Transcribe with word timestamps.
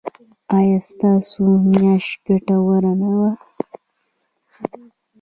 ایا 0.57 0.79
ستاسو 0.89 1.43
میاشت 1.69 2.11
ګټوره 2.25 2.91
نه 3.01 3.09
وه؟ 3.17 3.31